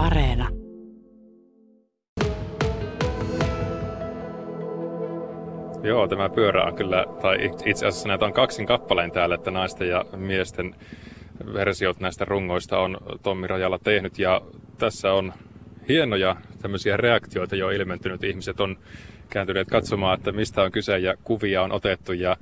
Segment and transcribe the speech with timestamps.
[0.00, 0.48] Areena.
[5.82, 9.88] Joo, tämä pyörä on kyllä, tai itse asiassa näitä on kaksin kappaleen täällä, että naisten
[9.88, 10.74] ja miesten
[11.54, 14.18] versiot näistä rungoista on Tommi Rajalla tehnyt.
[14.18, 14.40] Ja
[14.78, 15.32] tässä on
[15.88, 18.24] hienoja tämmöisiä reaktioita jo ilmentynyt.
[18.24, 18.78] Ihmiset on
[19.30, 22.36] kääntyneet katsomaan, että mistä on kyse ja kuvia on otettu ja,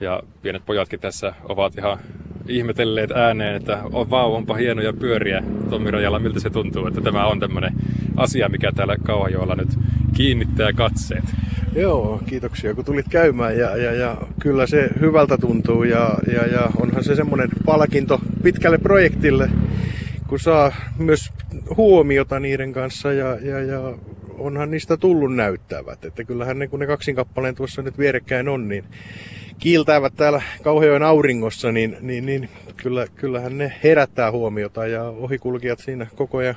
[0.00, 1.98] ja pienet pojatkin tässä ovat ihan
[2.48, 7.26] ihmetelleet ääneen, että on vau, onpa hienoja pyöriä Tommi Rajalla, miltä se tuntuu, että tämä
[7.26, 7.72] on tämmöinen
[8.16, 9.68] asia, mikä täällä Kauhajoella nyt
[10.14, 11.24] kiinnittää katseet.
[11.76, 16.70] Joo, kiitoksia kun tulit käymään ja, ja, ja kyllä se hyvältä tuntuu ja, ja, ja
[16.80, 19.50] onhan se semmoinen palkinto pitkälle projektille,
[20.26, 21.32] kun saa myös
[21.76, 23.94] huomiota niiden kanssa ja, ja, ja
[24.38, 26.04] onhan niistä tullut näyttävät.
[26.04, 28.84] Että kyllähän ne, kun ne kaksin kappaleen tuossa nyt vierekkäin on, niin
[29.58, 36.06] kiiltävät täällä kauhean auringossa, niin, niin, niin kyllä, kyllähän ne herättää huomiota ja ohikulkijat siinä
[36.16, 36.56] koko ajan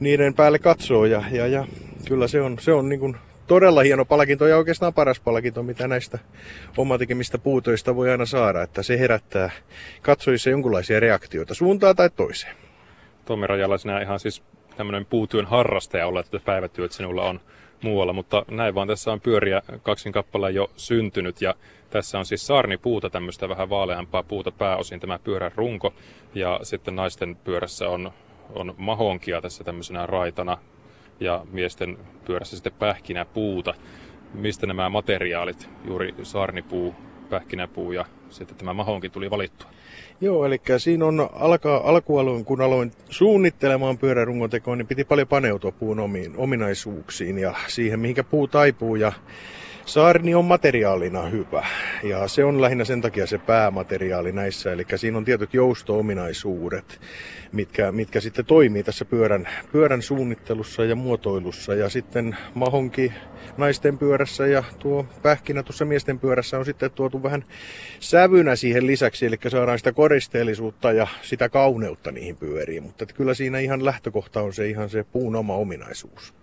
[0.00, 1.66] niiden päälle katsoo ja, ja, ja
[2.08, 5.88] kyllä se on, se on niin kuin todella hieno palkinto ja oikeastaan paras palkinto, mitä
[5.88, 6.18] näistä
[6.76, 9.50] omatekemistä puutoista voi aina saada, että se herättää
[10.02, 12.56] katsojissa jonkinlaisia reaktioita suuntaan tai toiseen.
[13.24, 14.42] Tommi Rajala, sinä ihan siis
[14.76, 17.40] tämmöinen puutyön harrastaja olet, että päivätyöt sinulla on
[17.82, 21.54] muualla, mutta näin vaan tässä on pyöriä kaksin kappaleen jo syntynyt ja
[21.90, 25.94] tässä on siis saarnipuuta, tämmöistä vähän vaaleampaa puuta pääosin tämä pyörän runko
[26.34, 28.12] ja sitten naisten pyörässä on,
[28.54, 30.58] on mahonkia tässä tämmöisenä raitana
[31.20, 33.74] ja miesten pyörässä sitten pähkinäpuuta.
[34.34, 36.94] Mistä nämä materiaalit, juuri saarnipuu,
[37.30, 39.70] pähkinäpuu ja sitten tämä mahonkin tuli valittua?
[40.20, 46.00] Joo, eli siinä on alkaa, alkualoin, kun aloin suunnittelemaan pyörärungon niin piti paljon paneutua puun
[46.00, 48.96] omiin, ominaisuuksiin ja siihen, mihinkä puu taipuu.
[48.96, 49.12] Ja
[49.90, 51.66] Saarni on materiaalina hyvä
[52.02, 57.00] ja se on lähinnä sen takia se päämateriaali näissä, eli siinä on tietyt jousto-ominaisuudet,
[57.52, 61.74] mitkä, mitkä sitten toimii tässä pyörän, pyörän suunnittelussa ja muotoilussa.
[61.74, 63.12] Ja sitten mahonki
[63.56, 67.44] naisten pyörässä ja tuo pähkinä tuossa miesten pyörässä on sitten tuotu vähän
[68.00, 73.58] sävynä siihen lisäksi, eli saadaan sitä koristeellisuutta ja sitä kauneutta niihin pyöriin, mutta kyllä siinä
[73.58, 76.40] ihan lähtökohta on se ihan se puun oma ominaisuus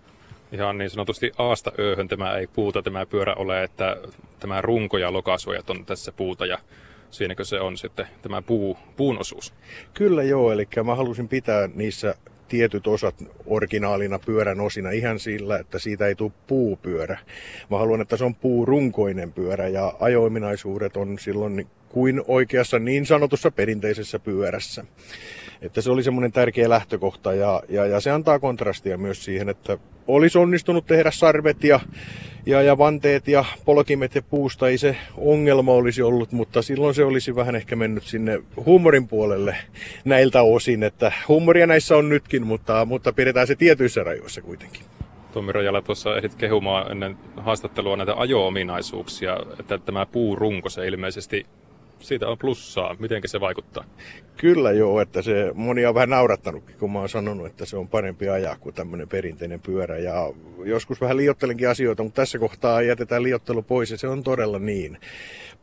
[0.52, 3.97] ihan niin sanotusti aasta ööhön tämä ei puuta tämä pyörä ole, että
[4.40, 6.58] tämä runko ja lokasuojat on tässä puuta ja
[7.12, 9.53] siinäkö se on sitten tämä puu, puun osuus?
[9.94, 12.16] Kyllä joo, eli mä halusin pitää niissä
[12.47, 13.16] tietyt osat
[13.46, 17.19] originaalina pyörän osina ihan sillä, että siitä ei tule puupyörä.
[17.72, 23.52] Mä haluan, että se on puurunkoinen pyörä ja ajoiminaisuudet on silloin kuin oikeassa niin sanotussa
[23.52, 24.85] perinteisessä pyörässä.
[25.62, 29.78] Että se oli semmoinen tärkeä lähtökohta ja, ja, ja se antaa kontrastia myös siihen, että
[30.07, 31.79] olisi onnistunut tehdä sarvet ja,
[32.45, 37.03] ja, ja vanteet ja polkimet ja puusta ei se ongelma olisi ollut, mutta silloin se
[37.03, 39.56] olisi vähän ehkä mennyt sinne huumorin puolelle
[40.06, 44.81] näiltä osin, että huumoria näissä on nytkin, mutta, mutta pidetään se tietyissä rajoissa kuitenkin.
[45.34, 51.46] Tommi Rojala tuossa ehdit kehumaan ennen haastattelua näitä ajo-ominaisuuksia, että tämä puurunko se ilmeisesti
[52.00, 52.96] siitä on plussaa.
[53.00, 53.84] Miten se vaikuttaa?
[54.38, 57.88] Kyllä joo, että se moni on vähän naurattanutkin, kun mä oon sanonut, että se on
[57.88, 59.97] parempi ajaa kuin tämmöinen perinteinen pyörä.
[59.97, 64.59] Ja joskus vähän liottelenkin asioita, mutta tässä kohtaa jätetään liottelu pois ja se on todella
[64.59, 64.97] niin.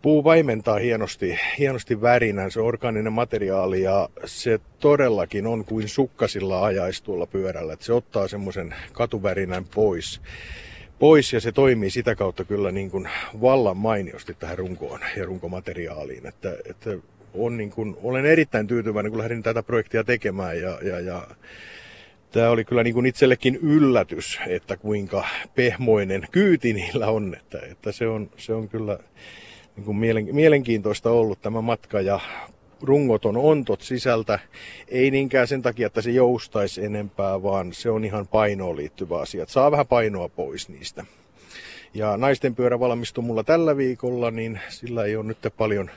[0.03, 7.05] Puu vaimentaa hienosti, hienosti värinän, se orgaaninen materiaali ja se todellakin on kuin sukkasilla ajaisi
[7.05, 7.73] tuolla pyörällä.
[7.73, 10.21] Että se ottaa semmoisen katuvärinän pois
[11.05, 13.09] pois ja se toimii sitä kautta kyllä niin kuin
[13.41, 16.27] vallan mainiosti tähän runkoon ja runkomateriaaliin.
[16.27, 16.91] Että, että
[17.35, 21.27] on niin kuin, olen erittäin tyytyväinen, kun lähdin tätä projektia tekemään ja, ja, ja
[22.33, 27.37] tämä oli kyllä niin kuin itsellekin yllätys, että kuinka pehmoinen kyyti niillä on.
[27.41, 28.99] Että, että se, on, se on kyllä
[29.77, 29.97] niin kuin
[30.33, 32.21] mielenkiintoista ollut tämä matka ja
[32.83, 34.39] rungot on ontot sisältä.
[34.89, 39.47] Ei niinkään sen takia, että se joustaisi enempää, vaan se on ihan painoon liittyvä asia.
[39.49, 41.05] Saa vähän painoa pois niistä.
[41.95, 45.91] Ja naisten pyörä valmistui mulla tällä viikolla, niin sillä ei ole nyt paljon,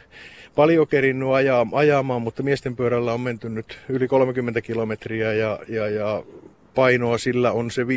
[0.55, 5.87] paljon kerinnyt ajaa, ajamaan, mutta miesten pyörällä on menty nyt yli 30 kilometriä ja, ja,
[5.89, 6.23] ja
[6.75, 7.87] painoa sillä on se 15,4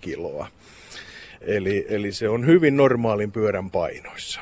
[0.00, 0.46] kiloa.
[1.40, 4.40] Eli, eli se on hyvin normaalin pyörän painoissa.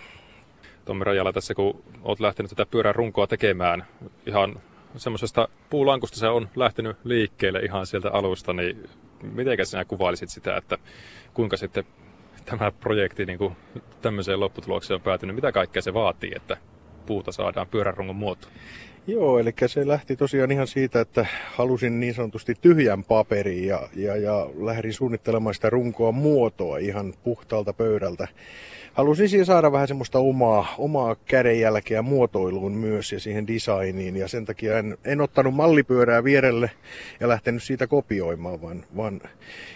[0.90, 3.86] Tommi Rajala tässä, kun olet lähtenyt tätä pyörän runkoa tekemään
[4.26, 4.60] ihan
[4.96, 8.88] semmoisesta puulankusta se on lähtenyt liikkeelle ihan sieltä alusta, niin
[9.22, 10.78] miten sinä kuvailisit sitä, että
[11.34, 11.84] kuinka sitten
[12.44, 13.56] tämä projekti niin kuin
[14.02, 16.56] tämmöiseen lopputulokseen on päätynyt, mitä kaikkea se vaatii, että
[17.06, 18.48] puuta saadaan pyörärungon muoto?
[19.06, 24.16] Joo, eli se lähti tosiaan ihan siitä, että halusin niin sanotusti tyhjän paperin ja, ja,
[24.16, 28.28] ja lähdin suunnittelemaan sitä runkoa muotoa ihan puhtaalta pöydältä.
[28.92, 34.44] Halusin siihen saada vähän semmoista omaa, omaa kädenjälkeä muotoiluun myös ja siihen designiin ja sen
[34.44, 36.70] takia en, en ottanut mallipyörää vierelle
[37.20, 39.20] ja lähtenyt siitä kopioimaan, vaan, vaan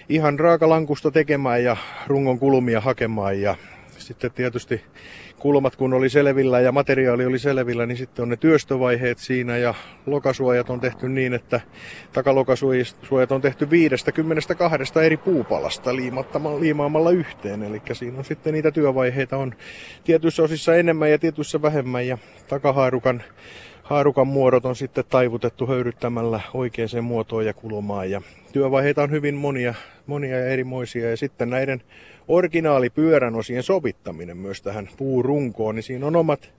[0.09, 3.57] ihan raakalankusta tekemään ja rungon kulmia hakemaan ja
[4.05, 4.81] sitten tietysti
[5.39, 9.75] kulmat kun oli selvillä ja materiaali oli selvillä, niin sitten on ne työstövaiheet siinä ja
[10.07, 11.61] lokasuojat on tehty niin, että
[12.13, 15.97] takalokasuojat on tehty 52 eri puupalasta
[16.61, 17.63] liimaamalla yhteen.
[17.63, 19.55] Eli siinä on sitten niitä työvaiheita on
[20.05, 22.19] tietyissä osissa enemmän ja tietyissä vähemmän ja
[22.49, 23.23] takahaarukan
[23.85, 28.11] haarukan muodot on sitten taivutettu höyryttämällä oikeaan muotoon ja kulmaan.
[28.11, 28.23] Ja
[28.53, 29.75] työvaiheita on hyvin monia,
[30.07, 31.11] monia ja erimoisia.
[31.11, 31.83] Ja sitten näiden
[32.29, 36.51] originaalipyörän osien sovittaminen myös tähän puurunkoon, niin siinä on omat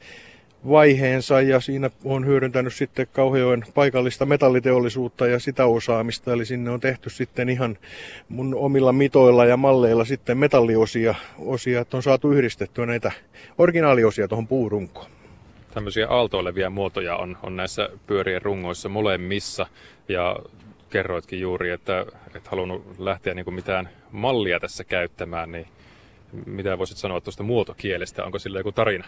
[0.69, 6.33] vaiheensa ja siinä on hyödyntänyt sitten kauhean paikallista metalliteollisuutta ja sitä osaamista.
[6.33, 7.77] Eli sinne on tehty sitten ihan
[8.29, 13.11] mun omilla mitoilla ja malleilla sitten metalliosia, osia, että on saatu yhdistettyä näitä
[13.57, 15.15] originaaliosia tuohon puurunkoon
[15.75, 19.68] tämmöisiä aaltoilevia muotoja on, on näissä pyörien rungoissa molemmissa.
[20.09, 20.35] Ja
[20.89, 22.05] kerroitkin juuri, että
[22.35, 25.67] et halunnut lähteä niin kuin mitään mallia tässä käyttämään, niin
[26.45, 28.25] mitä voisit sanoa tuosta muotokielestä?
[28.25, 29.05] Onko sillä joku tarina?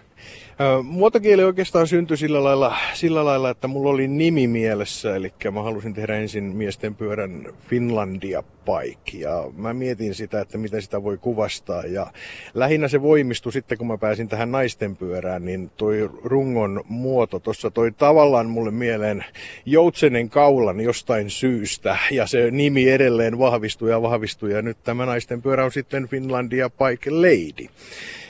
[0.84, 5.16] muotokieli oikeastaan syntyi sillä lailla, sillä lailla, että mulla oli nimi mielessä.
[5.16, 9.18] Eli mä halusin tehdä ensin miesten pyörän Finlandia Bike.
[9.18, 11.84] Ja mä mietin sitä, että miten sitä voi kuvastaa.
[11.84, 12.08] Ja
[12.54, 17.72] lähinnä se voimistui sitten, kun mä pääsin tähän naisten pyörään, niin toi rungon muoto tuossa
[17.72, 19.26] toi tavallaan mulle mieleen
[19.66, 21.98] joutsenen kaulan jostain syystä.
[22.12, 24.52] Ja se nimi edelleen vahvistui ja vahvistui.
[24.52, 27.70] Ja nyt tämä naisten pyörä on sitten Finlandia Bike Lady.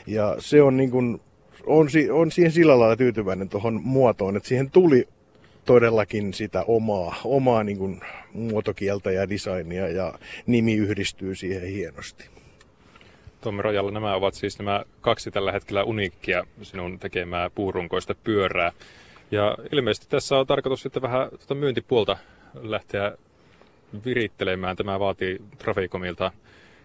[0.08, 1.22] Ja se on niin kuin,
[1.66, 5.08] on, on siihen sillä lailla tyytyväinen tuohon muotoon, että siihen tuli
[5.68, 8.02] todellakin sitä omaa, omaa niin kuin
[8.34, 10.14] muotokieltä ja designia ja
[10.46, 12.30] nimi yhdistyy siihen hienosti.
[13.42, 18.72] Tommi Rojalla nämä ovat siis nämä kaksi tällä hetkellä uniikkia sinun tekemää puurunkoista pyörää.
[19.32, 22.18] Ja ilmeisesti tässä on tarkoitus sitten vähän tuota myyntipuolta
[22.54, 23.18] lähteä
[24.06, 24.76] virittelemään.
[24.76, 26.32] Tämä vaatii Traficomilta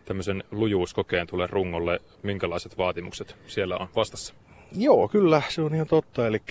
[0.05, 2.01] tämmöisen lujuuskokeen tulee rungolle.
[2.23, 4.35] Minkälaiset vaatimukset siellä on vastassa?
[4.77, 6.27] Joo, kyllä, se on ihan totta.
[6.27, 6.43] Eli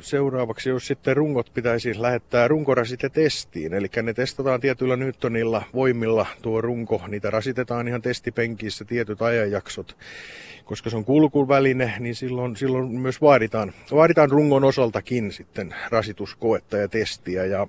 [0.00, 6.60] seuraavaksi, jos sitten rungot pitäisi lähettää runkorasite testiin, eli ne testataan tietyllä Newtonilla voimilla tuo
[6.60, 9.96] runko, niitä rasitetaan ihan testipenkissä tietyt ajanjaksot.
[10.64, 16.88] Koska se on kulkuväline, niin silloin, silloin myös vaaditaan, vaaditaan rungon osaltakin sitten rasituskoetta ja
[16.88, 17.44] testiä.
[17.44, 17.66] Ja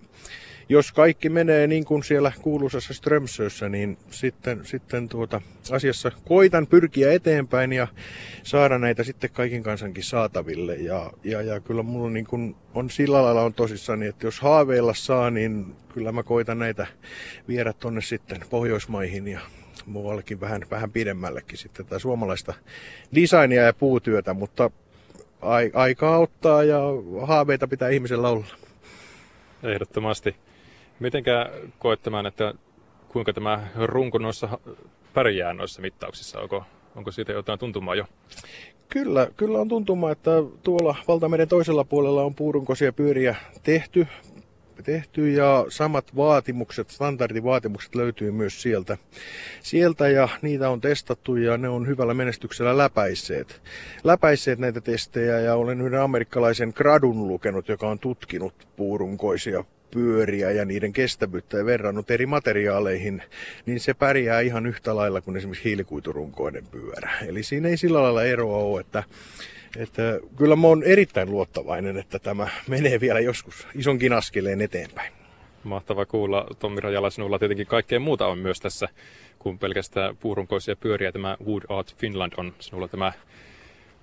[0.74, 5.42] jos kaikki menee niin kuin siellä kuuluisassa Strömsössä, niin sitten, sitten tuota,
[5.72, 7.88] asiassa koitan pyrkiä eteenpäin ja
[8.44, 10.76] saada näitä sitten kaiken kansankin saataville.
[10.76, 14.94] Ja, ja, ja kyllä mulla niin kuin on sillä lailla on tosissaan, että jos haaveilla
[14.94, 16.88] saa, niin kyllä mä koitan näitä
[17.48, 19.40] viedä tonne sitten Pohjoismaihin ja
[19.86, 22.54] muuallekin vähän, vähän pidemmällekin sitten tätä suomalaista
[23.16, 24.72] designia ja puutyötä, mutta
[25.74, 26.80] aikaa ottaa ja
[27.22, 28.46] haaveita pitää ihmisellä olla.
[29.64, 30.36] Ehdottomasti.
[31.04, 32.54] Mitenkä koet tämän, että
[33.10, 34.60] kuinka tämä runko noissa
[35.14, 36.40] pärjää noissa mittauksissa?
[36.40, 36.64] Onko,
[36.96, 38.06] onko siitä jotain tuntumaa jo?
[38.90, 40.32] Kyllä, kyllä on tuntuma, että
[40.64, 44.08] tuolla valtameren toisella puolella on puurunkoisia pyöriä tehty,
[44.84, 48.98] tehty ja samat vaatimukset, standardivaatimukset löytyy myös sieltä.
[49.62, 53.62] Sieltä ja niitä on testattu ja ne on hyvällä menestyksellä läpäisseet.
[54.04, 60.66] Läpäisseet näitä testejä ja olen yhden amerikkalaisen gradun lukenut, joka on tutkinut puurunkoisia pyöriä ja
[60.66, 63.24] niiden kestävyyttä ja verrannut eri materiaaleihin,
[63.66, 67.12] niin se pärjää ihan yhtä lailla kuin esimerkiksi hiilikuiturunkoinen pyörä.
[67.28, 69.04] Eli siinä ei sillä lailla eroa ole, että
[69.78, 75.14] että kyllä mä oon erittäin luottavainen, että tämä menee vielä joskus isonkin askeleen eteenpäin.
[75.64, 78.88] Mahtava kuulla, Tommi Rajala, sinulla tietenkin kaikkea muuta on myös tässä
[79.40, 81.12] kuin pelkästään puurunkoisia pyöriä.
[81.12, 83.12] Tämä Wood Art Finland on sinulla tämä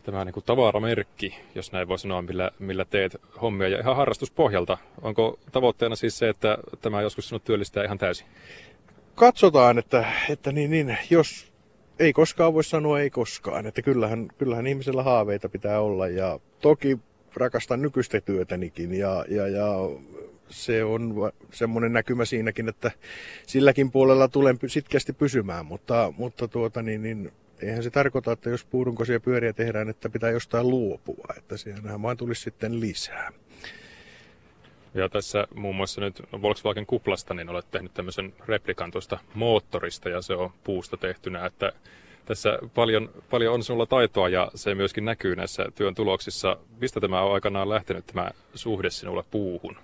[0.02, 4.78] tämä niin kuin tavaramerkki, jos näin voi sanoa, millä, millä teet hommia ja ihan harrastuspohjalta.
[5.02, 8.26] Onko tavoitteena siis se, että tämä joskus sinut työllistää ihan täysin?
[9.14, 11.52] Katsotaan, että, että niin, niin, jos
[11.98, 16.98] ei koskaan voi sanoa ei koskaan, että kyllähän, kyllähän ihmisellä haaveita pitää olla ja toki
[17.36, 19.74] rakastan nykyistä työtänikin ja, ja, ja
[20.48, 22.90] se on semmoinen näkymä siinäkin, että
[23.46, 28.64] silläkin puolella tulen sitkeästi pysymään, mutta, mutta tuota, niin, niin eihän se tarkoita, että jos
[28.64, 33.32] puurunkoisia pyöriä tehdään, että pitää jostain luopua, että siihenhän vaan tulisi sitten lisää.
[34.94, 40.22] Ja tässä muun muassa nyt Volkswagen Kuplasta, niin olet tehnyt tämmöisen replikan tuosta moottorista ja
[40.22, 41.72] se on puusta tehtynä, että
[42.24, 46.56] Tässä paljon, paljon on sinulla taitoa ja se myöskin näkyy näissä työn tuloksissa.
[46.80, 49.76] Mistä tämä on aikanaan lähtenyt tämä suhde sinulle puuhun?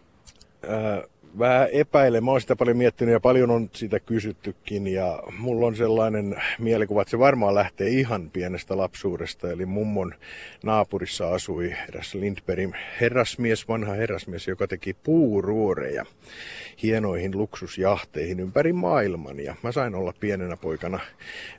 [0.69, 1.03] Ää,
[1.39, 2.25] vähän epäilen.
[2.25, 7.03] Mä oon sitä paljon miettinyt ja paljon on sitä kysyttykin ja mulla on sellainen mielikuva,
[7.03, 9.51] että se varmaan lähtee ihan pienestä lapsuudesta.
[9.51, 10.15] Eli mummon
[10.65, 16.05] naapurissa asui eräs Lindbergin herrasmies, vanha herrasmies, joka teki puuruoreja
[16.83, 19.41] hienoihin luksusjahteihin ympäri maailman.
[19.41, 20.99] Ja mä sain olla pienenä poikana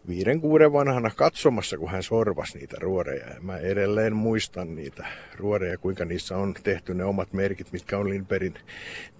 [0.07, 3.27] viiden kuuden vanhana katsomassa, kun hän sorvasi niitä ruoreja.
[3.27, 8.09] Ja mä edelleen muistan niitä ruoreja, kuinka niissä on tehty ne omat merkit, mitkä on
[8.09, 8.53] Lindbergin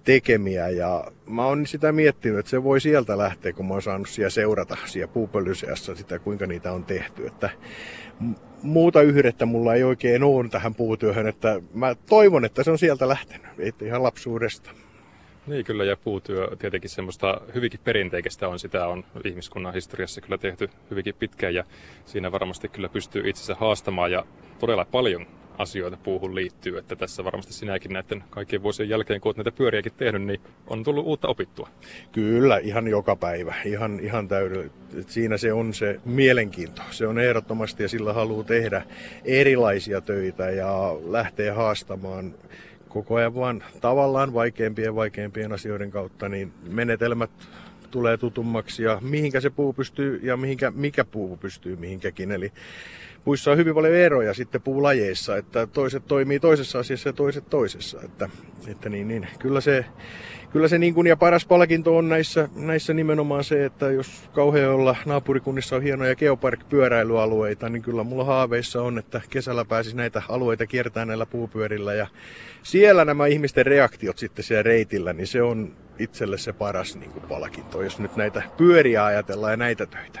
[0.04, 0.47] tekemiä.
[0.52, 4.30] Ja mä oon sitä miettinyt, että se voi sieltä lähteä, kun mä oon saanut siellä
[4.30, 7.26] seurata siellä puupölyseassa sitä, kuinka niitä on tehty.
[7.26, 7.50] Että
[8.62, 13.08] muuta yhdettä mulla ei oikein ole tähän puutyöhön, että mä toivon, että se on sieltä
[13.08, 14.70] lähtenyt, että ihan lapsuudesta.
[15.46, 18.58] Niin kyllä, ja puutyö tietenkin semmoista hyvinkin perinteikästä on.
[18.58, 21.64] Sitä on ihmiskunnan historiassa kyllä tehty hyvinkin pitkään, ja
[22.04, 24.24] siinä varmasti kyllä pystyy itsensä haastamaan, ja
[24.58, 25.26] todella paljon
[25.58, 29.92] asioita puuhun liittyy, että tässä varmasti sinäkin näiden kaikkien vuosien jälkeen, kun olet näitä pyöriäkin
[29.96, 31.68] tehnyt, niin on tullut uutta opittua.
[32.12, 34.70] Kyllä, ihan joka päivä, ihan, ihan täydellä.
[35.06, 38.82] Siinä se on se mielenkiinto, se on ehdottomasti ja sillä haluaa tehdä
[39.24, 42.34] erilaisia töitä ja lähteä haastamaan
[42.88, 47.30] koko ajan vaan tavallaan vaikeimpien ja vaikeimpien asioiden kautta, niin menetelmät
[47.90, 52.32] tulee tutummaksi ja mihinkä se puu pystyy ja mihinkä, mikä puu pystyy mihinkäkin.
[52.32, 52.52] Eli
[53.24, 58.00] puissa on hyvin paljon eroja sitten puulajeissa, että toiset toimii toisessa asiassa ja toiset toisessa.
[58.02, 58.28] Että,
[58.66, 59.28] että niin, niin.
[59.38, 59.84] Kyllä se,
[60.52, 64.96] kyllä se niin kuin ja paras palkinto on näissä, näissä nimenomaan se, että jos kauhealla
[65.06, 71.08] naapurikunnissa on hienoja geopark-pyöräilyalueita, niin kyllä mulla haaveissa on, että kesällä pääsis näitä alueita kiertämään
[71.08, 72.06] näillä puupyörillä ja
[72.62, 77.24] siellä nämä ihmisten reaktiot sitten siellä reitillä, niin se on itselle se paras niin kuin
[77.28, 80.20] palkinto, jos nyt näitä pyöriä ajatellaan ja näitä töitä.